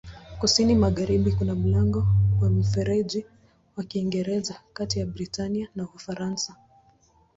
[0.39, 2.07] Kusini-magharibi kuna mlango
[2.41, 3.25] wa Mfereji
[3.77, 6.55] wa Kiingereza kati ya Britania na Ufaransa.